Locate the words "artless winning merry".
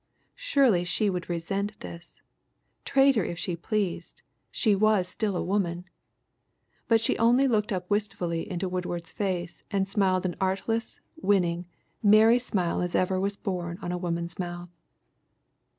10.41-12.37